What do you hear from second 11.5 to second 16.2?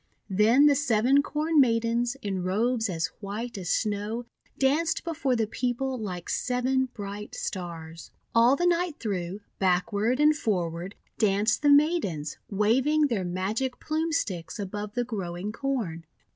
the Maidens, waving their Magic Plume Sticks above the growing Corn.